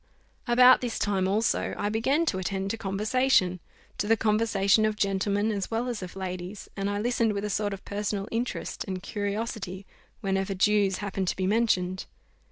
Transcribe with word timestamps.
About 0.47 0.81
this 0.81 0.97
time 0.97 1.27
also 1.27 1.75
I 1.77 1.89
began 1.89 2.25
to 2.25 2.39
attend 2.39 2.71
to 2.71 2.75
conversation 2.79 3.59
to 3.99 4.07
the 4.07 4.17
conversation 4.17 4.83
of 4.83 4.95
gentlemen 4.95 5.51
as 5.51 5.69
well 5.69 5.87
as 5.87 6.01
of 6.01 6.15
ladies; 6.15 6.67
and 6.75 6.89
I 6.89 6.97
listened 6.97 7.33
with 7.33 7.45
a 7.45 7.51
sort 7.51 7.71
of 7.71 7.85
personal 7.85 8.27
interest 8.31 8.83
and 8.85 9.03
curiosity 9.03 9.85
whenever 10.21 10.55
Jews 10.55 10.97
happened 11.05 11.27
to 11.27 11.35
be 11.35 11.45
mentioned. 11.45 12.07